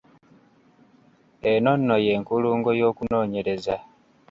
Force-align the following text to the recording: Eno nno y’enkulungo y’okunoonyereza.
Eno 1.51 1.71
nno 1.79 1.95
y’enkulungo 2.05 2.69
y’okunoonyereza. 2.79 3.75